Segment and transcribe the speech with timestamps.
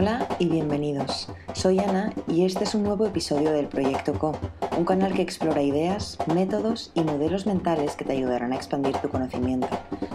[0.00, 1.26] Hola y bienvenidos.
[1.54, 4.38] Soy Ana y este es un nuevo episodio del Proyecto Co,
[4.76, 9.08] un canal que explora ideas, métodos y modelos mentales que te ayudarán a expandir tu
[9.08, 9.66] conocimiento,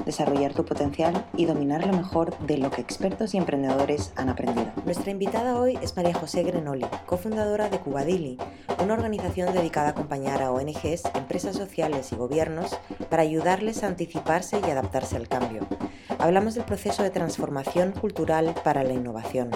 [0.05, 4.71] desarrollar tu potencial y dominar lo mejor de lo que expertos y emprendedores han aprendido.
[4.85, 8.37] Nuestra invitada hoy es María José Grenoli, cofundadora de Cubadili,
[8.81, 12.79] una organización dedicada a acompañar a ONGs, empresas sociales y gobiernos
[13.09, 15.67] para ayudarles a anticiparse y adaptarse al cambio.
[16.19, 19.51] Hablamos del proceso de transformación cultural para la innovación.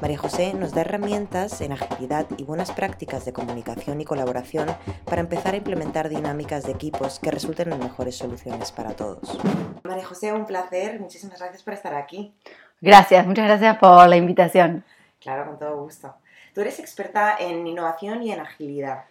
[0.00, 4.68] María José nos da herramientas en agilidad y buenas prácticas de comunicación y colaboración
[5.04, 9.38] para empezar a implementar dinámicas de equipos que resulten en mejores soluciones para todos.
[9.84, 11.00] María José, un placer.
[11.00, 12.34] Muchísimas gracias por estar aquí.
[12.80, 14.84] Gracias, muchas gracias por la invitación.
[15.20, 16.14] Claro, con todo gusto.
[16.54, 19.04] Tú eres experta en innovación y en agilidad.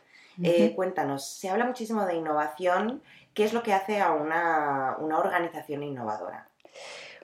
[0.43, 3.01] Eh, cuéntanos, se habla muchísimo de innovación.
[3.33, 6.47] ¿Qué es lo que hace a una, una organización innovadora?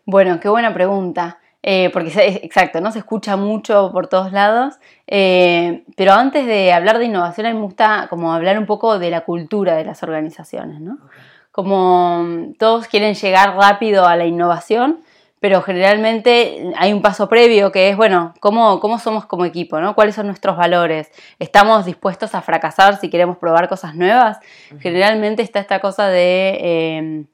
[0.06, 1.40] Bueno, qué buena pregunta.
[1.64, 2.12] Eh, porque
[2.44, 2.92] exacto, ¿no?
[2.92, 4.80] Se escucha mucho por todos lados.
[5.08, 8.98] Eh, pero antes de hablar de innovación, a mí me gusta como hablar un poco
[8.98, 10.98] de la cultura de las organizaciones, ¿no?
[11.52, 15.02] Como mm, todos quieren llegar rápido a la innovación,
[15.40, 19.82] pero generalmente hay un paso previo que es, bueno, ¿cómo, cómo somos como equipo?
[19.82, 19.96] ¿no?
[19.96, 21.12] ¿Cuáles son nuestros valores?
[21.40, 24.38] ¿Estamos dispuestos a fracasar si queremos probar cosas nuevas?
[24.80, 26.58] Generalmente está esta cosa de...
[26.62, 27.26] Eh,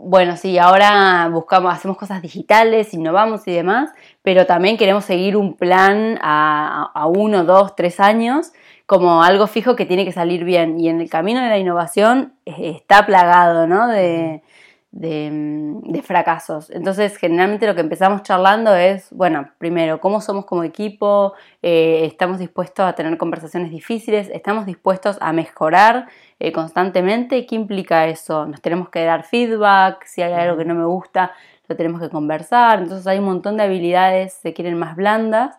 [0.00, 3.90] bueno, sí, ahora buscamos, hacemos cosas digitales, innovamos y demás,
[4.22, 8.52] pero también queremos seguir un plan a, uno, dos, tres años
[8.86, 10.78] como algo fijo que tiene que salir bien.
[10.78, 13.88] Y en el camino de la innovación eh, está plagado, ¿no?
[13.88, 14.42] De,
[14.90, 16.70] de, fracasos.
[16.70, 21.34] Entonces, generalmente lo que empezamos charlando es, bueno, primero, ¿cómo somos como equipo?
[21.62, 24.30] Eh, ¿Estamos dispuestos a tener conversaciones difíciles?
[24.32, 27.44] ¿Estamos dispuestos a mejorar eh, constantemente?
[27.46, 28.46] ¿Qué implica eso?
[28.46, 30.04] ¿Nos tenemos que dar feedback?
[30.04, 31.32] Si hay algo que no me gusta,
[31.68, 32.78] lo tenemos que conversar.
[32.78, 35.58] Entonces hay un montón de habilidades, se quieren más blandas,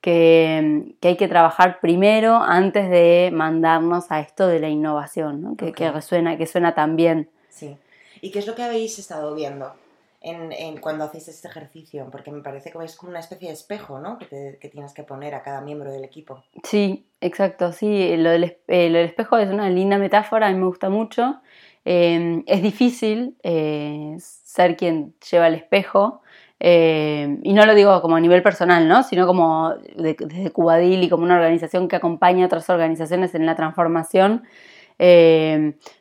[0.00, 5.90] que, hay que trabajar primero antes de mandarnos a esto de la innovación, que, que,
[5.90, 7.28] resuena, que suena tan bien.
[7.48, 7.76] Sí.
[8.20, 9.72] ¿Y qué es lo que habéis estado viendo
[10.20, 12.08] en, cuando hacéis este ejercicio?
[12.10, 14.18] Porque me parece que es como una especie de espejo, ¿no?
[14.18, 16.42] Que, tienes que poner a cada miembro del equipo.
[16.64, 18.16] Sí, exacto, sí.
[18.16, 21.40] Lo del, eh, espejo es una linda metáfora, a mí me gusta mucho.
[21.84, 26.22] Em, es difícil eh, ser quien lleva el espejo.
[26.60, 29.04] Eh, y no lo digo como a nivel personal, ¿no?
[29.04, 33.54] sino como desde Cubadil y como una organización que acompaña a otras organizaciones en la
[33.54, 34.42] transformación.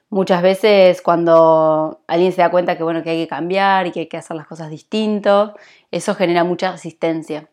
[0.09, 4.01] Muchas veces cuando alguien se da cuenta que, bueno, que hay que cambiar y que
[4.01, 5.51] hay que hacer las cosas distintos,
[5.91, 7.49] eso genera mucha resistencia.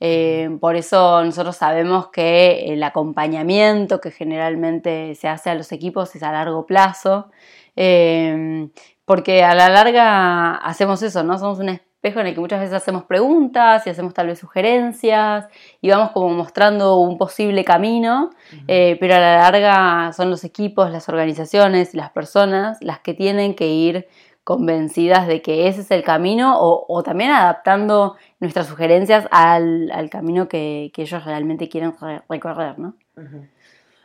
[0.00, 6.16] Eh, por eso nosotros sabemos que el acompañamiento que generalmente se hace a los equipos
[6.16, 7.30] es a largo plazo,
[7.76, 8.68] eh,
[9.04, 11.38] porque a la larga hacemos eso, ¿no?
[11.38, 15.46] Somos una espejo en el que muchas veces hacemos preguntas y hacemos tal vez sugerencias
[15.80, 18.30] y vamos como mostrando un posible camino,
[18.66, 23.54] eh, pero a la larga son los equipos, las organizaciones, las personas las que tienen
[23.54, 24.08] que ir
[24.42, 30.90] convencidas de que ese es el camino o, también adaptando nuestras sugerencias al, camino que,
[30.96, 31.94] ellos realmente quieren
[32.28, 32.96] recorrer, ¿no?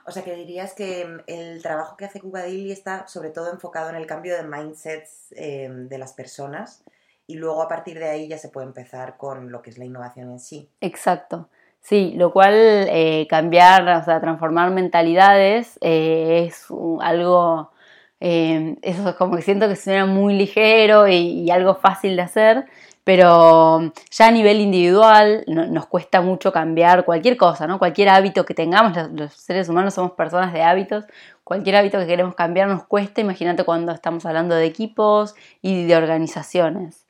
[0.06, 3.96] O sea que dirías que el trabajo que hace Cubadili está sobre todo enfocado en
[3.96, 6.84] el cambio de mindsets eh, de las personas
[7.28, 9.86] y luego a partir de ahí ya se puede empezar con lo que es la
[9.86, 10.70] innovación en sí.
[10.82, 11.50] Exacto.
[11.82, 16.66] Sí, lo cual eh, cambiar, o sea, transformar mentalidades eh, es
[17.02, 17.72] algo,
[18.20, 22.66] eh, eso es como que siento que suena muy ligero y, algo fácil de hacer,
[23.06, 27.80] pero ya a nivel individual nos cuesta mucho cambiar cualquier cosa, ¿no?
[27.80, 31.06] Cualquier hábito que tengamos, los, los, seres humanos somos personas de hábitos,
[31.46, 35.96] cualquier hábito que queremos cambiar nos cuesta, imagínate cuando estamos hablando de equipos y de
[35.96, 37.07] organizaciones.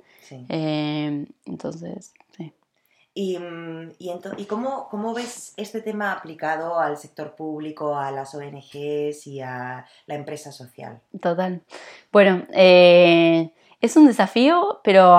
[0.49, 2.53] Eh, entonces, sí.
[3.19, 9.25] ¿Y, mm, y, cómo, cómo, ves este tema aplicado al sector público, a las ONGs
[9.25, 11.01] y a la empresa social?
[11.19, 11.63] Total.
[12.11, 13.49] Bueno, eh,
[13.81, 15.17] es un desafío, pero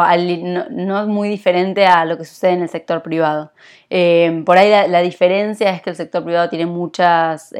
[0.71, 3.51] no, es muy diferente a lo que sucede en el sector privado.
[3.91, 7.53] Eh, por ahí la, diferencia es que el sector privado tiene muchas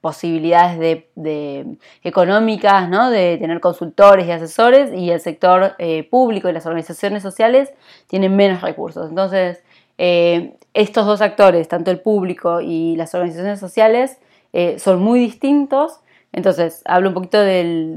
[0.00, 0.78] posibilidades
[1.16, 3.10] de, económicas, ¿no?
[3.10, 7.72] de tener consultores y asesores, y el sector eh, público y las organizaciones sociales
[8.06, 9.08] tienen menos recursos.
[9.08, 9.62] Entonces,
[9.98, 14.18] eh, estos dos actores, tanto el público y las organizaciones sociales,
[14.52, 16.00] eh, son muy distintos.
[16.32, 17.96] Entonces, hablo un poquito del,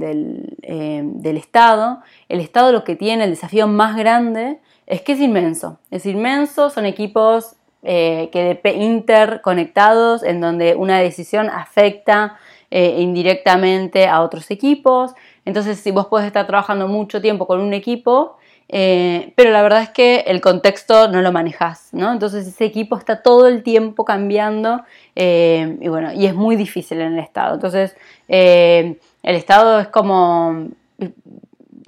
[0.59, 2.00] del Estado.
[2.30, 5.80] El Estado lo que tiene, el desafío más grande, es que es inmenso.
[5.92, 12.38] Es inmenso, son equipos eh, que interconectados, en donde una decisión afecta
[12.69, 15.13] eh, indirectamente a otros equipos.
[15.45, 18.38] Entonces, si vos podés estar trabajando mucho tiempo con un equipo,
[18.74, 22.10] Eh, pero la verdad es que el contexto no lo manejas, ¿no?
[22.13, 27.01] Entonces ese equipo está todo el tiempo cambiando eh, y bueno, y es muy difícil
[27.01, 27.56] en el Estado.
[27.56, 27.98] Entonces
[28.30, 30.69] el Estado es como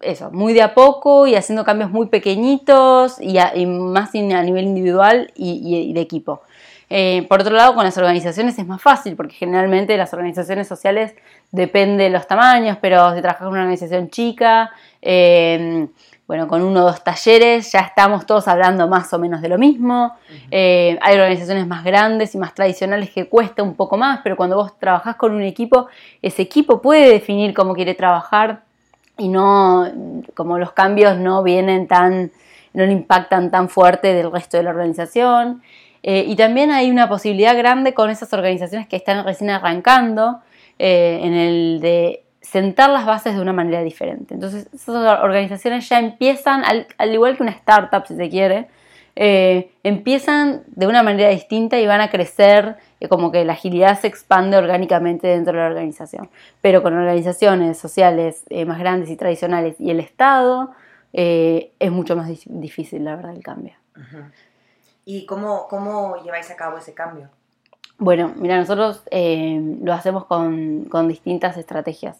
[0.05, 5.31] eso, muy de a poco y haciendo cambios muy pequeñitos y, más a nivel individual
[5.35, 6.41] y, de equipo.
[6.89, 11.15] Eh, por otro lado, con las organizaciones es más fácil porque generalmente las organizaciones sociales
[11.51, 14.71] depende de los tamaños, pero si trabajas con una organización chica,
[15.01, 15.87] eh,
[16.27, 19.57] bueno, con uno o dos talleres ya estamos todos hablando más o menos de lo
[19.57, 20.15] mismo.
[20.51, 24.55] Eh, hay organizaciones más grandes y más tradicionales que cuesta un poco más, pero cuando
[24.55, 25.87] vos trabajás con un equipo,
[26.21, 28.63] ese equipo puede definir cómo quiere trabajar
[29.17, 29.89] y no,
[30.33, 32.31] como los cambios no vienen tan,
[32.73, 35.61] no le impactan tan fuerte del resto de la organización.
[36.01, 40.41] Eh, y también hay una posibilidad grande con esas organizaciones que están recién arrancando
[40.79, 44.33] eh, en el de sentar las bases de una manera diferente.
[44.33, 48.67] Entonces, esas organizaciones ya empiezan, al, al igual que una startup, si se quiere,
[49.15, 53.99] eh, empiezan de una manera distinta y van a crecer, eh, como que la agilidad
[53.99, 56.29] se expande orgánicamente dentro de la organización.
[56.61, 60.71] Pero con organizaciones sociales eh, más grandes y tradicionales y el Estado,
[61.15, 63.73] es mucho más difícil, la verdad, el cambio.
[65.05, 67.29] ¿Y cómo, cómo lleváis a cabo ese cambio?
[67.99, 72.17] Bueno, mira, nosotros lo hacemos con, con distintas estrategias.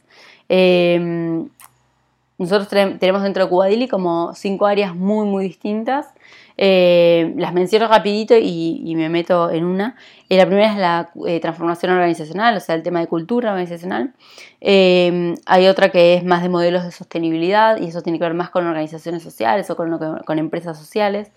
[2.44, 2.68] Nosotros
[3.00, 6.14] tenemos dentro de Cubadili como cinco áreas muy, muy distintas.
[6.56, 9.96] Eh, las menciono rapidito y, me meto en una.
[10.30, 14.14] Eh, la primera es la eh, transformación organizacional, o sea, el tema de cultura organizacional.
[14.62, 18.50] hay otra que es más de modelos de sostenibilidad y eso tiene que ver más
[18.50, 21.32] con organizaciones sociales o con, empresas sociales.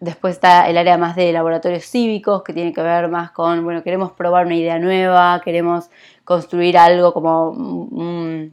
[0.00, 3.82] después está el área más de laboratorios cívicos, que tiene que ver más con, bueno,
[3.82, 5.90] queremos probar una idea nueva, queremos
[6.24, 8.50] construir algo como...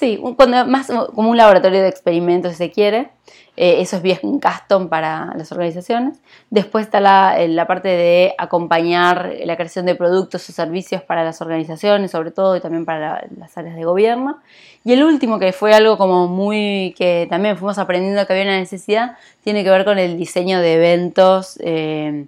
[0.00, 0.18] sí,
[0.66, 3.10] más como un laboratorio de experimentos, si se quiere.
[3.56, 6.18] Eh, eso es bien custom para las organizaciones.
[6.48, 11.42] Después está la, la, parte de acompañar la creación de productos o servicios para las
[11.42, 14.38] organizaciones, sobre todo, y también para las áreas de gobierno.
[14.82, 18.58] Y el último, que fue algo como muy que también fuimos aprendiendo que había una
[18.58, 21.58] necesidad, tiene que ver con el diseño de eventos.
[21.62, 22.26] Eh,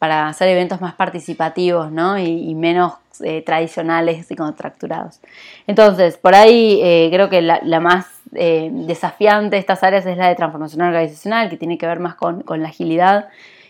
[0.00, 2.18] para hacer eventos más participativos ¿no?
[2.18, 5.20] y, menos eh, tradicionales y contracturados.
[5.68, 6.80] Entonces, por ahí
[7.12, 11.56] creo que la, más eh, desafiante de estas áreas es la de transformación organizacional, que
[11.56, 13.28] tiene que ver más con, la agilidad.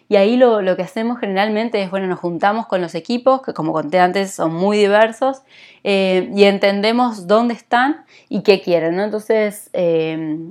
[0.09, 3.73] Y ahí lo, que hacemos generalmente es, bueno, nos juntamos con los equipos, que como
[3.73, 5.43] conté antes son muy diversos,
[5.85, 10.51] eh, y entendemos dónde están y qué quieren, Entonces, eh,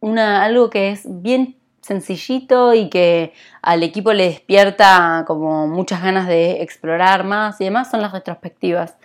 [0.00, 3.32] una, algo que es bien sencillito y que
[3.62, 8.96] al equipo le despierta como muchas ganas de explorar más y demás son las retrospectivas.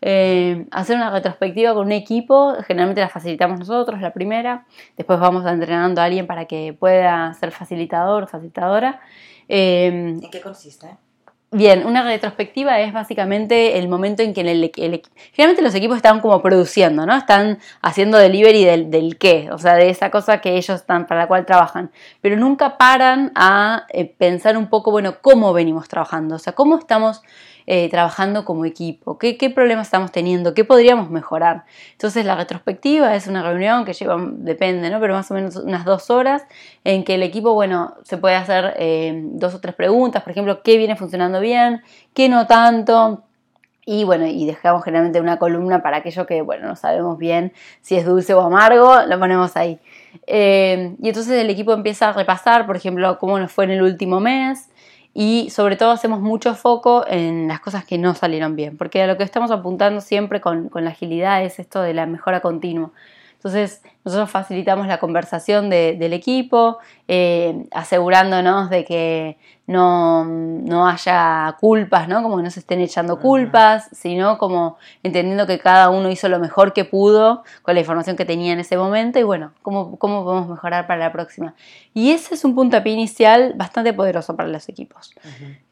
[0.00, 4.66] Eh, hacer una retrospectiva con un equipo, generalmente la facilitamos nosotros, la primera,
[4.96, 9.00] después vamos entrenando a alguien para que pueda ser facilitador facilitadora.
[9.48, 9.86] Eh,
[10.22, 10.96] ¿En qué consiste?
[11.50, 14.70] Bien, una retrospectiva es básicamente el momento en que el,
[15.32, 17.16] generalmente los equipos están como produciendo, ¿no?
[17.16, 21.22] Están haciendo delivery del, del, qué, o sea, de esa cosa que ellos están, para
[21.22, 21.90] la cual trabajan,
[22.20, 26.76] pero nunca paran a eh, pensar un poco, bueno, cómo venimos trabajando, o sea, cómo
[26.76, 27.22] estamos
[27.70, 31.64] eh, trabajando como equipo, ¿Qué, problemas estamos teniendo, qué podríamos mejorar.
[31.92, 34.98] Entonces la retrospectiva es una reunión que lleva, depende, ¿no?
[35.00, 36.44] pero más o menos unas dos horas
[36.84, 40.62] en que el equipo, bueno, se puede hacer eh, dos o tres preguntas, por ejemplo,
[40.62, 41.82] qué viene funcionando bien,
[42.14, 43.24] qué no tanto.
[43.84, 47.52] Y bueno, y dejamos generalmente una columna para aquello que, bueno, no sabemos bien
[47.82, 49.78] si es dulce o amargo, lo ponemos ahí.
[50.26, 53.82] Eh, y entonces el equipo empieza a repasar, por ejemplo, cómo nos fue en el
[53.82, 54.70] último mes,
[55.20, 59.08] y sobre todo hacemos mucho foco en las cosas que no salieron bien, porque a
[59.08, 62.92] lo que estamos apuntando siempre con, con la agilidad es esto de la mejora continua.
[63.32, 66.78] Entonces, nosotros facilitamos la conversación del equipo,
[67.08, 69.38] eh, asegurándonos de que
[69.68, 72.22] no, haya culpas, ¿no?
[72.22, 76.38] Como que no se estén echando culpas, sino como entendiendo que cada uno hizo lo
[76.38, 80.24] mejor que pudo con la información que tenía en ese momento y bueno, cómo, cómo
[80.24, 81.54] podemos mejorar para la próxima.
[81.92, 85.14] Y ese es un puntapié inicial bastante poderoso para los equipos.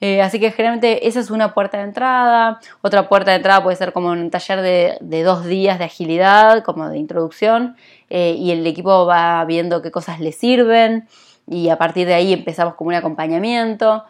[0.03, 2.61] Eh, así que generalmente esa es una puerta de entrada.
[2.83, 6.63] Otra puerta de entrada puede ser como un taller de, de dos días de agilidad,
[6.65, 7.77] como de introducción
[8.11, 11.09] eh, y el equipo va viendo qué cosas le sirven
[11.47, 14.05] y a partir de ahí empezamos como un acompañamiento.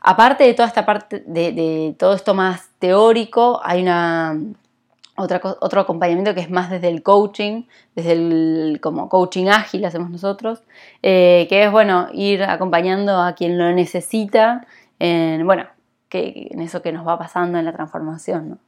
[0.00, 4.36] Aparte de toda esta parte, de, todo esto más teórico, hay una,
[5.16, 10.10] otra, otro acompañamiento que es más desde el coaching, desde el como coaching ágil hacemos
[10.10, 10.62] nosotros,
[11.02, 14.66] eh, que es bueno ir acompañando a quien lo necesita
[14.98, 15.66] en, bueno,
[16.08, 18.58] que, en eso que nos va pasando en la transformación.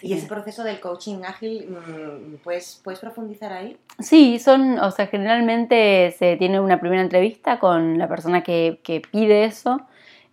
[0.00, 3.76] ¿Y ese proceso del coaching ágil, mm, ¿puedes, ¿puedes profundizar ahí?
[3.98, 9.00] Sí, son, o sea, generalmente se tiene una primera entrevista con la persona que, que
[9.00, 9.80] pide eso.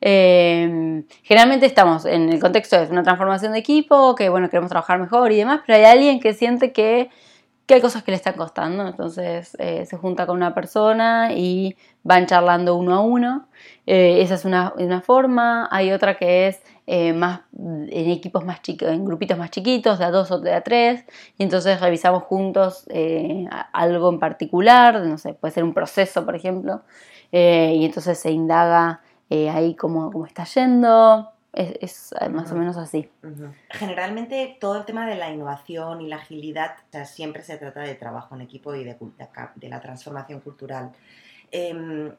[0.01, 4.99] Eh, generalmente estamos en el contexto de una transformación de equipo, que bueno, queremos trabajar
[4.99, 7.09] mejor y demás, pero hay alguien que siente que
[7.69, 11.77] que hay cosas que le están costando, entonces eh, se junta con una persona y
[12.01, 13.47] van charlando uno a uno.
[13.85, 14.73] Eh, esa es una,
[15.05, 15.67] forma.
[15.69, 20.05] Hay otra que es eh, más en equipos más chicos, en grupitos más chiquitos, de
[20.05, 21.05] a dos o de a tres,
[21.37, 22.87] y entonces revisamos juntos
[23.73, 26.81] algo en particular, no sé, puede ser un proceso, por ejemplo,
[27.31, 31.31] y entonces se indaga ahí cómo, cómo está yendo.
[31.53, 33.09] Es, más o menos así.
[33.69, 38.35] Generalmente todo el tema de la innovación y la agilidad siempre se trata de trabajo
[38.35, 38.97] en equipo y de,
[39.55, 40.91] de la transformación cultural.
[41.51, 42.13] Em,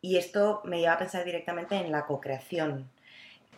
[0.00, 2.90] y esto me lleva a pensar directamente en la co-creación.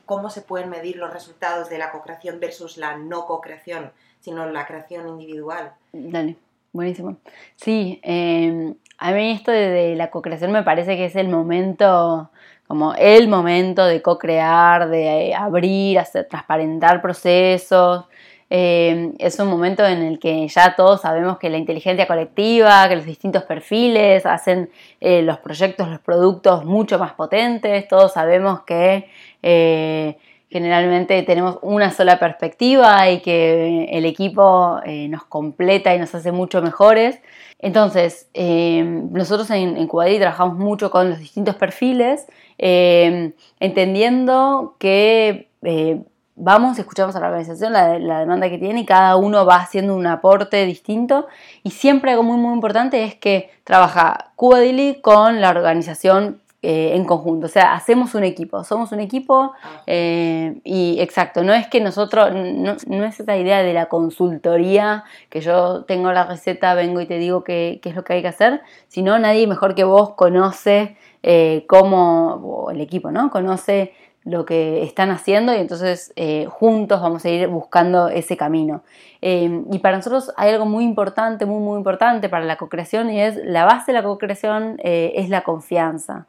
[0.07, 4.67] ¿Cómo se pueden medir los resultados de la co-creación versus la no co-creación, sino la
[4.67, 5.73] creación individual?
[5.93, 6.37] Dale,
[6.73, 7.17] buenísimo.
[7.57, 12.31] Sí, em, a mí esto de la co-creación me parece que es el momento
[12.67, 18.07] como el momento de co-crear, de abrir, hacer transparentar procesos.
[18.49, 22.97] Eh, es un momento en el que ya todos sabemos que la inteligencia colectiva, que
[22.97, 29.09] los distintos perfiles hacen eh, los proyectos, los productos mucho más potentes, todos sabemos que
[29.43, 30.17] eh,
[30.49, 36.63] generalmente tenemos una sola perspectiva y que el equipo nos completa y nos hace mucho
[36.63, 37.21] mejores.
[37.59, 42.27] Entonces, nosotros en, en trabajamos mucho con los distintos perfiles
[42.59, 46.01] eh, entendiendo que eh,
[46.37, 50.07] vamos, escuchamos a la organización la, demanda que tiene y cada uno va haciendo un
[50.07, 51.27] aporte distinto
[51.63, 54.59] y siempre algo muy muy importante es que trabaja Cuba
[55.01, 59.83] con la organización eh, en conjunto, o sea, hacemos un equipo, somos un equipo ah.
[59.87, 65.85] y exacto, no es que nosotros, no, es esa idea de la consultoría, que yo
[65.85, 68.63] tengo la receta, vengo y te digo qué, qué es lo que hay que hacer,
[68.89, 70.97] sino nadie mejor que vos conoce
[71.29, 73.31] eh, cómo el equipo ¿no?
[73.31, 73.93] conoce
[74.27, 78.83] lo que están haciendo y entonces eh, juntos vamos a ir buscando ese camino.
[79.23, 83.23] Eh, y para nosotros hay algo muy importante, muy, muy importante para la co-creación y
[83.23, 86.27] es la base de la co-creación es la confianza.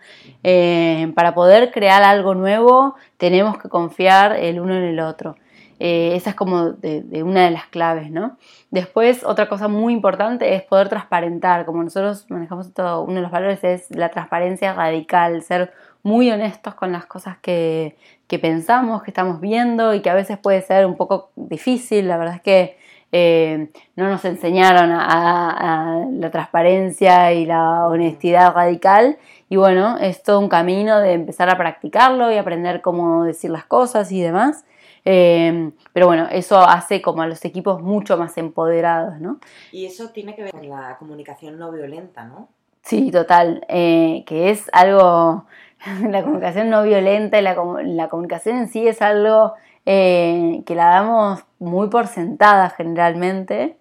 [1.16, 5.36] para poder crear algo nuevo tenemos que confiar el uno en el otro.
[5.80, 8.38] Eh, esa es como de, una de las claves, ¿no?
[8.72, 11.66] Después, otra cosa muy importante es poder transparentar.
[11.66, 15.72] Como nosotros manejamos todo, uno de los valores es la transparencia radical, ser
[16.08, 17.98] muy honestos con las cosas que,
[18.30, 22.08] pensamos, que estamos viendo y que a veces puede ser un poco difícil.
[22.08, 22.78] La verdad es que
[23.12, 29.18] eh, no nos enseñaron a, la transparencia y la honestidad radical.
[29.50, 33.66] Y bueno, es todo un camino de empezar a practicarlo y aprender cómo decir las
[33.66, 34.64] cosas y demás.
[35.04, 39.40] Em, pero bueno, eso hace como a los equipos mucho más empoderados, ¿no?
[39.74, 42.48] Y eso tiene que ver con la comunicación no violenta, ¿no?
[42.88, 45.46] Sí, total, eh, que es algo,
[46.10, 47.54] la comunicación no violenta la,
[47.84, 53.78] la comunicación en sí es algo eh, que la damos muy por sentada generalmente.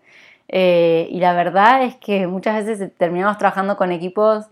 [0.48, 4.46] Eh, y la verdad es que muchas veces terminamos trabajando con equipos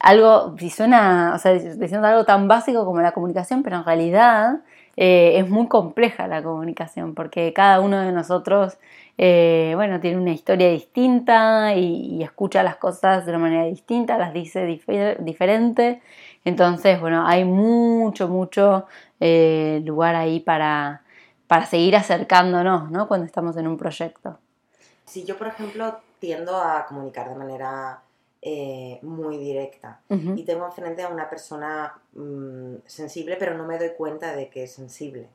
[0.00, 4.60] algo, si suena, o sea, diciendo algo tan básico como la comunicación, pero en realidad
[4.96, 8.78] eh, es muy compleja la comunicación porque cada uno de nosotros,
[9.18, 14.32] eh, bueno, tiene una historia distinta y, escucha las cosas de una manera distinta, las
[14.34, 14.66] dice
[15.20, 16.02] diferente.
[16.44, 18.86] Entonces, bueno, hay mucho, mucho
[19.20, 21.02] eh, lugar ahí para,
[21.46, 23.08] para seguir acercándonos, ¿no?
[23.08, 24.38] Cuando estamos en un proyecto.
[25.04, 28.02] Si yo, por ejemplo, tiendo a comunicar de manera
[28.44, 30.00] eh, muy directa.
[30.08, 34.64] Y tengo enfrente a una persona mm, sensible, pero no me doy cuenta de que
[34.64, 35.28] es sensible.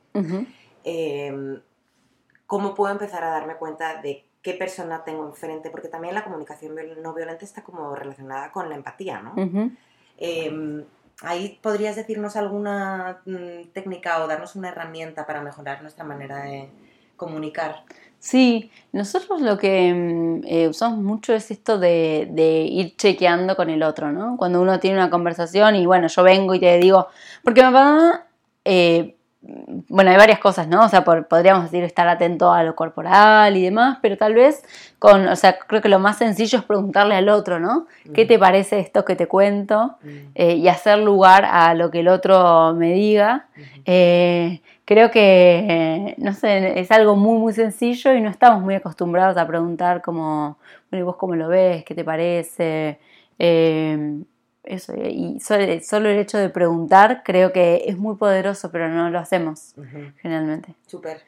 [0.84, 1.58] Em,
[2.46, 5.70] ¿Cómo puedo empezar a darme cuenta de qué persona tengo enfrente?
[5.70, 9.34] Porque también la comunicación no violenta está como relacionada con la empatía, ¿no?
[10.18, 10.84] Em,
[11.22, 16.68] ahí podrías decirnos alguna mm, técnica o darnos una herramienta para mejorar nuestra manera de
[17.16, 17.84] comunicar.
[18.20, 23.82] Sí, nosotros lo que mm, eh, usamos mucho es esto de, ir chequeando con el
[23.82, 24.36] otro, ¿no?
[24.36, 27.08] Cuando uno tiene una conversación y bueno, yo vengo y te digo,
[27.44, 28.26] porque papá,
[28.64, 30.84] eh, bueno, hay varias cosas, ¿no?
[30.84, 34.62] O sea, podríamos decir estar atento a lo corporal y demás, pero tal vez
[34.98, 37.86] con, o sea, creo que lo más sencillo es preguntarle al otro, ¿no?
[38.14, 39.96] ¿Qué te parece esto que te cuento?
[40.34, 43.46] Eh, y hacer lugar a lo que el otro me diga
[44.88, 49.46] creo que, no sé, es algo muy, muy sencillo y no estamos muy acostumbrados a
[49.46, 50.56] preguntar como,
[50.90, 51.84] bueno, ¿y vos cómo lo ves?
[51.84, 52.98] ¿Qué te parece?
[53.38, 54.24] Em,
[54.68, 59.18] eso, y solo, el hecho de preguntar creo que es muy poderoso, pero no lo
[59.18, 59.74] hacemos
[60.22, 60.74] generalmente.
[60.86, 61.22] Súper.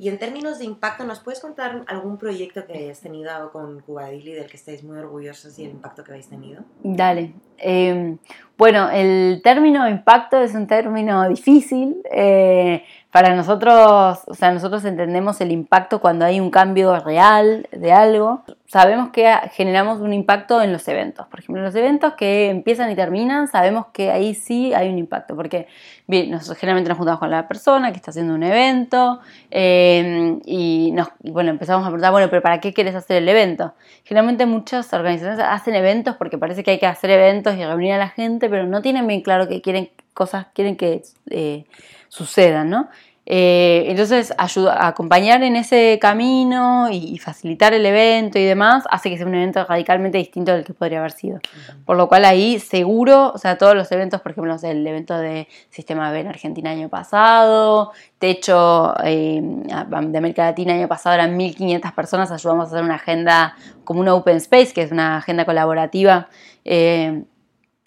[0.00, 4.32] Y en términos de impacto, ¿nos puedes contar algún proyecto que hayas tenido con Cubadili
[4.32, 6.62] del que estéis muy orgullosos y el impacto que habéis tenido?
[6.82, 7.34] Dale.
[7.58, 8.16] Em,
[8.56, 12.00] bueno, el término impacto es un término difícil.
[12.10, 17.92] Eh, para nosotros, o sea, nosotros entendemos el impacto cuando hay un cambio real de
[17.92, 18.42] algo.
[18.72, 21.26] Sabemos que generamos un impacto en los eventos.
[21.26, 25.34] Por ejemplo, los eventos que empiezan y terminan, sabemos que ahí sí hay un impacto.
[25.34, 25.66] Porque
[26.06, 29.18] bien, nosotros generalmente nos juntamos con la persona que está haciendo un evento
[29.50, 33.74] eh, y, nos, bueno, empezamos a preguntar, bueno, pero ¿para qué quieres hacer el evento?
[34.04, 37.98] Generalmente muchas organizaciones hacen eventos porque parece que hay que hacer eventos y reunir a
[37.98, 41.02] la gente, pero no tienen bien claro que quieren cosas, quieren que...
[41.28, 41.64] Eh,
[42.10, 42.88] sucedan, ¿no?
[43.32, 49.18] Eh, entonces, ayuda, acompañar en ese camino y, facilitar el evento y demás hace que
[49.18, 51.38] sea un evento radicalmente distinto del que podría haber sido.
[51.84, 55.46] Por lo cual ahí seguro, o sea, todos los eventos, por ejemplo, el evento de
[55.68, 61.94] Sistema B en Argentina año pasado, Techo eh, de América Latina año pasado eran 1.500
[61.94, 66.28] personas, ayudamos a hacer una agenda como una Open Space, que es una agenda colaborativa.
[66.64, 67.22] Eh,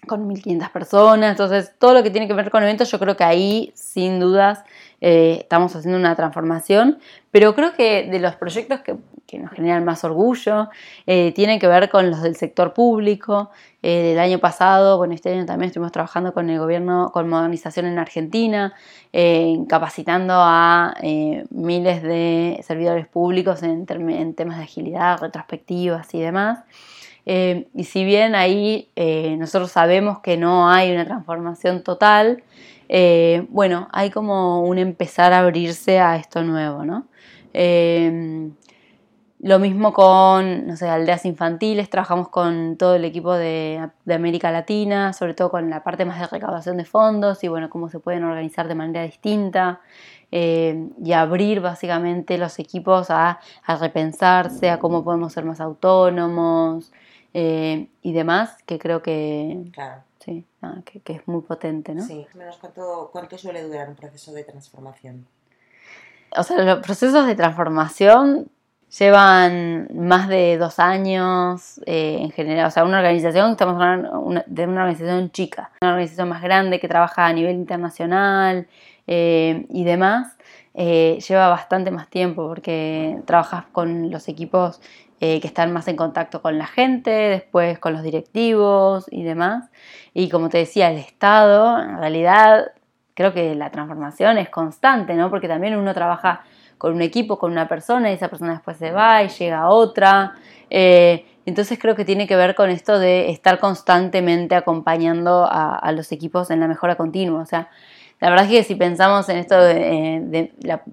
[0.08, 3.24] con 1.500 personas, entonces todo lo que tiene que ver con eventos, yo creo que
[3.24, 4.64] ahí sin dudas
[5.02, 7.00] eh, estamos haciendo una transformación,
[7.32, 8.96] pero creo que de los proyectos que,
[9.40, 10.70] nos generan más orgullo,
[11.08, 13.50] eh, tienen que ver con los del sector público.
[13.82, 17.88] Eh, el año pasado, bueno, este año también estuvimos trabajando con el gobierno, con modernización
[17.88, 18.76] en Argentina,
[19.68, 20.94] capacitando a
[21.50, 26.60] miles de servidores públicos en, temas de agilidad, retrospectivas y demás.
[27.26, 32.44] Eh, y si bien ahí eh, nosotros sabemos que no hay una transformación total,
[32.96, 37.08] eh, bueno, hay como un empezar a abrirse a esto nuevo, ¿no?
[39.40, 45.12] lo mismo con, no sé, aldeas infantiles, trabajamos con todo el equipo de, América Latina,
[45.12, 48.24] sobre todo con la parte más de recaudación de fondos y bueno, cómo se pueden
[48.24, 49.82] organizar de manera distinta
[50.32, 56.92] y abrir básicamente los equipos a, a, repensarse, a cómo podemos ser más autónomos,
[57.34, 59.72] eh, y demás, que creo que,
[60.20, 60.46] sí,
[61.04, 62.04] que, es muy potente, ¿no?
[62.04, 65.26] Sí, menos cuánto, cuánto suele durar un proceso de transformación.
[66.38, 68.50] O sea, los procesos de transformación
[69.00, 72.68] llevan más de dos años eh, en general.
[72.68, 76.88] O sea, una organización, estamos hablando de una organización chica, una organización más grande que
[76.88, 78.68] trabaja a nivel internacional
[79.08, 80.38] eh, y demás.
[80.76, 84.80] lleva bastante más tiempo porque trabajas con los equipos
[85.26, 89.70] eh, que están más en contacto con la gente, después con los directivos y demás.
[90.14, 92.74] Y como te decía, el Estado, en realidad,
[93.14, 95.30] creo que la transformación es constante, ¿no?
[95.30, 96.44] Porque también uno trabaja
[96.78, 100.34] con un equipo, con una persona, y esa persona después se va y llega otra.
[100.70, 106.12] Eh, entonces creo que tiene que ver con esto de estar constantemente acompañando a, los
[106.12, 107.44] equipos en la mejora continua.
[107.44, 107.70] O sea,
[108.20, 110.84] la verdad es que si pensamos en esto de, de la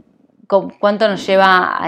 [0.79, 1.81] cuánto nos lleva,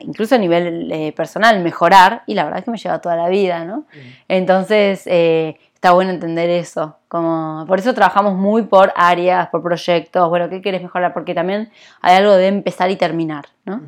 [0.00, 3.28] incluso a nivel eh, personal, mejorar, y la verdad es que me lleva toda la
[3.28, 3.84] vida, ¿no?
[4.28, 6.96] Entonces, eh, está bueno entender eso.
[7.08, 11.14] Como, por eso trabajamos muy por áreas, por proyectos, bueno, ¿qué quieres mejorar?
[11.14, 11.70] Porque también
[12.02, 13.80] hay algo de empezar y terminar, ¿no?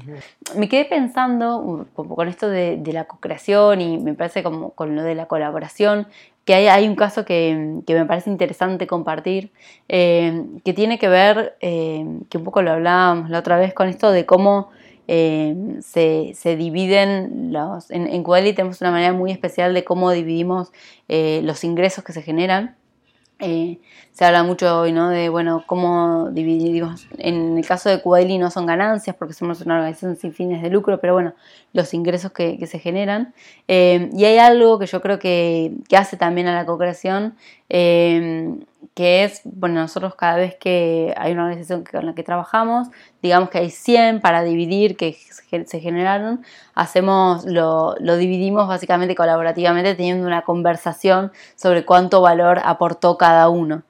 [0.56, 5.02] Me quedé pensando con esto de, de la co-creación y me parece como con lo
[5.02, 6.08] de la colaboración,
[6.44, 9.52] que hay, un caso que, me parece interesante compartir,
[9.88, 13.88] eh, que tiene que ver, eh, que un poco lo hablábamos la otra vez, con
[13.88, 14.70] esto de cómo
[15.06, 17.90] eh, se, dividen los...
[17.90, 20.72] En, en tenemos una manera muy especial de cómo dividimos
[21.08, 22.76] los ingresos que se generan
[23.44, 23.80] eh,
[24.12, 25.10] se habla mucho hoy, ¿no?
[25.10, 27.08] De, bueno, cómo dividimos.
[27.18, 30.70] En el caso de Kuwaili no son ganancias porque somos una organización sin fines de
[30.70, 31.34] lucro, pero bueno,
[31.72, 33.34] los ingresos que, se generan.
[33.66, 37.34] Eh, y hay algo que yo creo que, que hace también a la cooperación,
[37.68, 38.54] eh,
[38.94, 42.88] que es, bueno, nosotros cada vez que hay una organización con la que trabajamos,
[43.22, 45.16] digamos que hay 100 para dividir que
[45.64, 53.16] se generaron, hacemos, lo, lo dividimos básicamente colaborativamente teniendo una conversación sobre cuánto valor aportó
[53.16, 53.82] cada uno.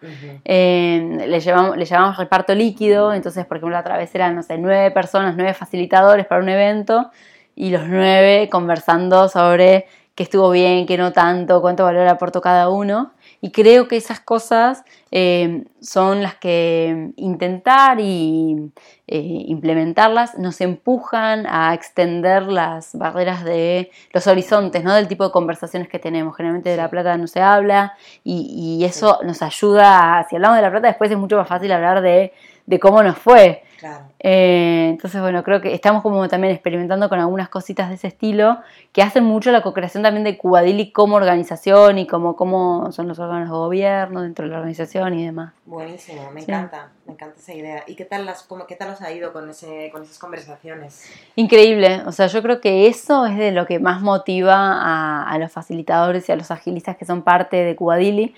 [0.45, 4.57] Eh, le, llevamos, le llamamos reparto líquido, entonces, por ejemplo, otra vez eran, no sé,
[4.59, 7.11] nueve personas, nueve facilitadores para un evento
[7.57, 12.69] y los nueve conversando sobre qué estuvo bien, qué no tanto, cuánto valor aportó cada
[12.69, 13.13] uno.
[13.45, 18.71] Y creo que esas cosas eh, son las que intentar y
[19.09, 24.95] eh, implementarlas nos empujan a extender las barreras de los horizontes, ¿no?
[24.95, 26.37] Del tipo de conversaciones que tenemos.
[26.37, 30.71] Generalmente de la plata no se habla y, eso nos ayuda, si hablamos de la
[30.71, 32.33] plata después es mucho más fácil hablar de,
[32.81, 33.65] cómo nos fue.
[33.83, 34.05] Claro.
[34.21, 38.61] Eh, entonces, bueno, creo que estamos como también experimentando con algunas cositas de ese estilo
[38.93, 43.19] que hacen mucho la co-creación también de Cubadili como organización y como cómo son los
[43.19, 45.53] órganos de gobierno dentro de la organización y demás.
[45.67, 47.83] Buenísimo, me encanta, me encanta esa idea.
[47.89, 51.11] ¿Y qué tal, las, cómo, qué tal os ha ido con, ese, con esas conversaciones?
[51.35, 55.39] Increíble, o sea, yo creo que eso es de lo que más motiva a, a
[55.39, 58.33] los facilitadores y a los agilistas que son parte de Cubadili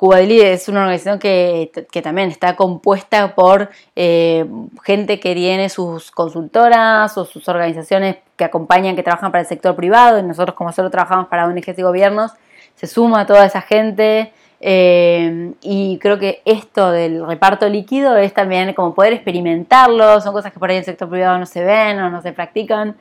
[0.00, 1.70] Cubadili es una organización que,
[2.02, 4.46] también está compuesta por eh,
[4.82, 9.76] gente que tiene sus consultoras o sus organizaciones que acompañan, que trabajan para el sector
[9.76, 12.32] privado, y nosotros como solo trabajamos para ONGs y gobiernos,
[12.76, 18.74] se suma toda esa gente eh, y creo que esto del reparto líquido es también
[18.74, 21.98] como poder experimentarlo, son cosas que por ahí en el sector privado no se ven
[21.98, 22.96] o no se practican.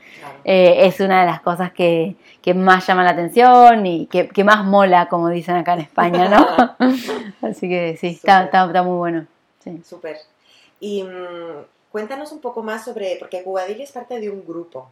[0.45, 2.15] Eh, es una de las cosas que,
[2.55, 6.87] más llama la atención y que, más mola, como dicen acá en España, ¿no?
[7.47, 9.27] Así que sí, está, está, muy bueno.
[9.63, 9.81] Sí.
[9.85, 10.17] Súper.
[10.79, 14.91] Y mm, cuéntanos un poco más sobre, porque Cubadili es parte de un grupo.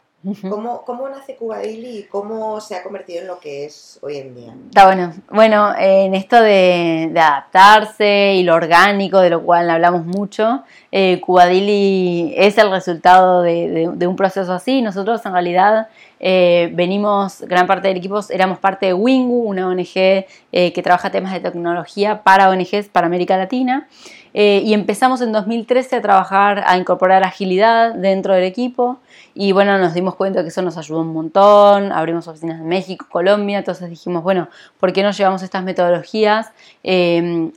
[0.49, 4.35] ¿Cómo, ¿Cómo, nace Cubadili y cómo se ha convertido en lo que es hoy en
[4.35, 4.55] día?
[4.67, 5.13] Está bueno.
[5.29, 12.33] Bueno, en esto de, adaptarse y lo orgánico, de lo cual hablamos mucho, eh, Cubadili
[12.35, 14.81] es el resultado de, un proceso así.
[14.81, 15.87] Nosotros en realidad
[16.19, 20.25] eh, venimos, gran parte del equipo éramos parte de Wingu, una ONG eh,
[20.73, 23.87] que trabaja temas de tecnología para ONGs para América Latina.
[24.33, 28.99] Eh, y empezamos en 2013 a trabajar, a incorporar agilidad dentro del equipo
[29.33, 33.07] y bueno, nos dimos cuenta que eso nos ayudó un montón, abrimos oficinas en México,
[33.09, 34.47] Colombia, entonces dijimos, bueno,
[34.79, 36.51] ¿por qué no llevamos estas metodologías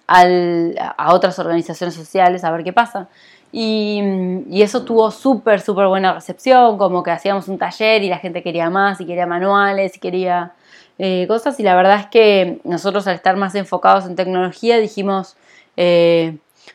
[0.07, 3.09] a otras organizaciones sociales a ver qué pasa?
[3.53, 4.03] Y,
[4.63, 8.71] eso tuvo súper, súper buena recepción, como que hacíamos un taller y la gente quería
[8.71, 10.53] más y quería manuales y quería
[10.99, 15.37] eh, cosas y la verdad es que nosotros al estar más enfocados en tecnología dijimos,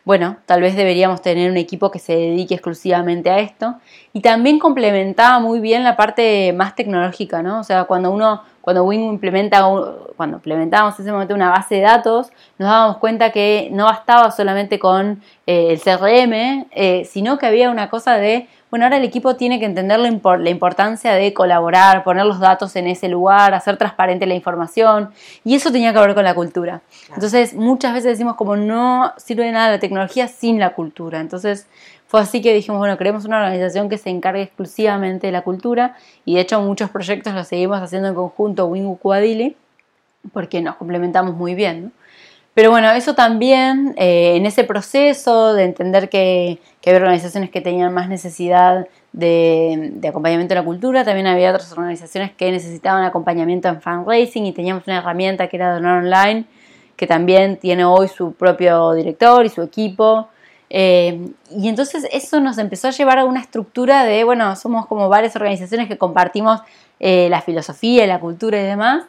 [0.03, 3.75] bueno, tal vez deberíamos tener un equipo que se dedique exclusivamente a esto.
[4.13, 7.59] Y también complementaba muy bien la parte más tecnológica, ¿no?
[7.59, 9.63] O sea, cuando uno, cuando Wing implementa,
[10.17, 14.31] cuando implementábamos en ese momento una base de datos, nos dábamos cuenta que no bastaba
[14.31, 19.05] solamente con eh, el CRM, eh, sino que había una cosa de bueno, ahora el
[19.05, 23.77] equipo tiene que entender la, importancia de colaborar, poner los datos en ese lugar, hacer
[23.77, 25.11] transparente la información,
[25.45, 26.81] y eso tenía que ver con la cultura.
[27.13, 31.21] Entonces, muchas veces decimos como no sirve de nada la tecnología sin la cultura.
[31.21, 31.67] Entonces,
[32.07, 35.95] fue así que dijimos, bueno, queremos una organización que se encargue exclusivamente de la cultura,
[36.23, 39.55] y de hecho muchos proyectos los seguimos haciendo en conjunto Wingu Cuadili,
[40.33, 41.91] porque nos complementamos muy bien.
[42.55, 47.93] Pero bueno, eso también, eh, en ese proceso de entender que, había organizaciones que tenían
[47.93, 53.81] más necesidad de, acompañamiento en la cultura, también había otras organizaciones que necesitaban acompañamiento en
[53.81, 56.45] fundraising y teníamos una herramienta que era Donar Online,
[56.95, 60.29] que también tiene hoy su propio director y su equipo.
[60.77, 65.07] Eh, y entonces eso nos empezó a llevar a una estructura de, bueno, somos como
[65.07, 66.59] varias organizaciones que compartimos
[66.99, 69.05] eh, la filosofía, la cultura y demás.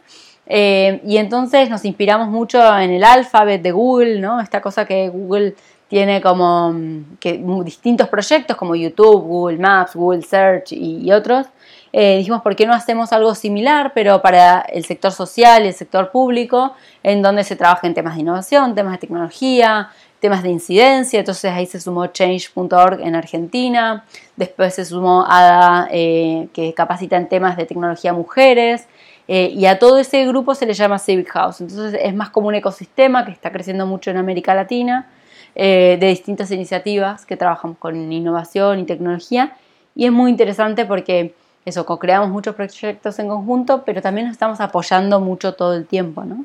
[0.46, 4.40] Eh, y entonces nos inspiramos mucho en el alfabet de Google, ¿no?
[4.40, 5.56] Esta cosa que Google
[5.88, 11.46] tiene como mm, distintos proyectos como YouTube, Google Maps, Google Search y, otros.
[11.92, 15.74] Eh, dijimos, ¿por qué no hacemos algo similar, pero para el sector social y el
[15.74, 19.90] sector público, en donde se trabaja en temas de innovación, temas de tecnología,
[20.26, 21.20] temas de incidencia?
[21.20, 27.28] Entonces ahí se sumó Change.org en Argentina, después se sumó ADA, eh, que capacita en
[27.28, 28.88] temas de tecnología mujeres.
[29.28, 31.60] Eh, y a todo ese grupo se le llama Civic House.
[31.60, 35.06] Entonces es más como un ecosistema que está creciendo mucho en América Latina,
[35.54, 39.56] eh, de distintas iniciativas que trabajamos con innovación y tecnología.
[39.94, 41.34] Y es muy interesante porque
[41.64, 46.24] eso, co-creamos muchos proyectos en conjunto, pero también nos estamos apoyando mucho todo el tiempo,
[46.24, 46.44] ¿no?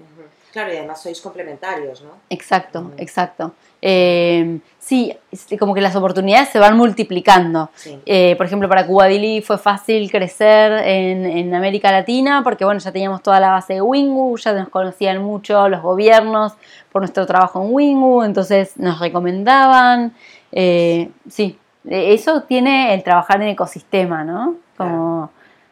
[0.52, 2.12] Claro, y además sois complementarios, ¿no?
[2.30, 3.54] Exacto, exacto.
[3.82, 5.16] Eh, sí,
[5.58, 7.70] como que las oportunidades se van multiplicando.
[8.06, 13.24] Eh, por ejemplo, para Cubadili fue fácil crecer en, América Latina porque, bueno, ya teníamos
[13.24, 16.54] toda la base de Wingu, ya nos conocían mucho los gobiernos
[16.92, 20.14] por nuestro trabajo en Wingu, entonces nos recomendaban.
[20.52, 21.58] Eh, sí,
[21.90, 24.56] eso tiene el trabajar en ecosistema, ¿no?
[24.76, 25.32] Como,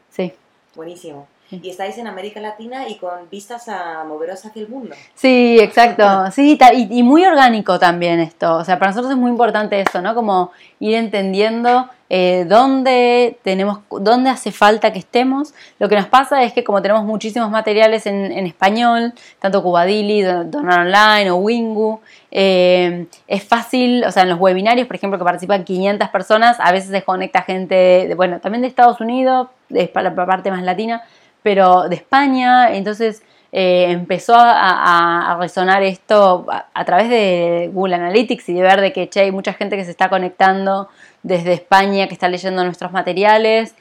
[0.09, 0.33] sí.
[0.73, 4.95] Buenísimo y estáis en América Latina y con vistas a moveros hacia el mundo.
[5.15, 6.03] Sí, exacto.
[6.31, 8.57] Sí, y, muy orgánico también esto.
[8.57, 10.13] O sea, para nosotros es muy importante eso, ¿no?
[10.13, 15.53] Como ir entendiendo eh, dónde tenemos, dónde hace falta que estemos.
[15.79, 20.81] Lo que nos pasa es que como tenemos muchísimos materiales en, español, tanto Cubadili, Donar
[20.81, 21.99] Online o Wingu,
[22.31, 26.71] eh, es fácil, o sea, en los webinarios, por ejemplo, que participan 500 personas, a
[26.71, 27.75] veces se conecta gente,
[28.07, 31.03] de, bueno, también de Estados Unidos, de la parte más latina,
[31.49, 38.53] pero de España, entonces eh, empezó a, resonar esto a, través de Google Analytics y
[38.53, 40.89] de ver de que che, hay mucha gente que se está conectando
[41.23, 43.73] desde España que está leyendo nuestros materiales.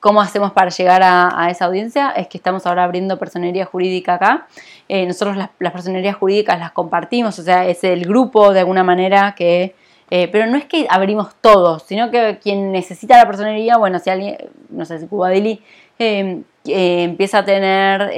[0.00, 2.10] ¿Cómo hacemos para llegar a, esa audiencia?
[2.10, 4.46] Es que estamos ahora abriendo personería jurídica acá.
[4.90, 9.34] Eh, nosotros las, personerías jurídicas las compartimos, o sea, es el grupo de alguna manera
[9.34, 9.74] que...
[10.10, 14.10] Eh, pero no es que abrimos todos, sino que quien necesita la personería, bueno, si
[14.10, 14.36] alguien,
[14.68, 15.62] no sé, si Cubadili
[15.98, 18.10] eh, empieza a tener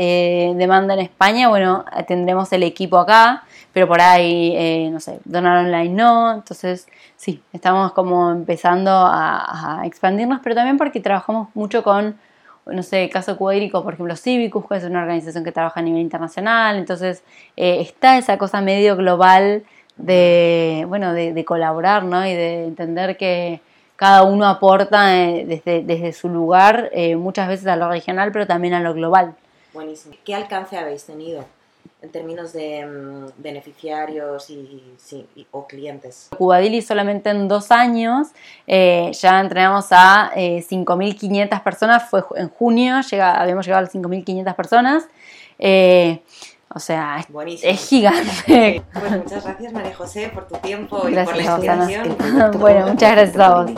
[0.57, 3.45] demanda en España, bueno, tendremos el equipo acá
[3.77, 6.33] pero por ahí, eh, no sé, donar online no.
[6.33, 12.17] Entonces, sí, estamos como empezando a, expandirnos, pero también porque trabajamos mucho con,
[12.65, 16.01] no sé, caso cuadrico, por ejemplo, Civicus, que es una organización que trabaja a nivel
[16.01, 16.79] internacional.
[16.79, 17.23] Entonces,
[17.55, 19.63] eh, está esa cosa medio global
[19.99, 22.27] de, bueno, de, colaborar, ¿no?
[22.27, 23.61] Y de entender que
[23.97, 28.75] cada uno aporta eh, desde, desde, su lugar, muchas veces a lo regional, pero también
[28.75, 29.35] a lo global.
[29.73, 30.15] Buenísimo.
[30.25, 31.45] ¿Qué alcance habéis tenido?
[32.03, 34.83] en términos de mm, beneficiarios y,
[35.51, 36.29] o clientes?
[36.37, 38.29] Cubadili solamente en dos años
[38.67, 43.95] eh, ya entrenamos a 5.500 eh, personas, fue en junio, llega, habíamos llegado a las
[43.95, 45.09] 5.500 personas.
[46.77, 47.25] Eh, o sea,
[47.62, 48.83] es gigante.
[48.93, 52.17] Pues muchas gracias María José por tu tiempo y por la inspiración.
[52.59, 53.71] bueno, muchas gracias a vos.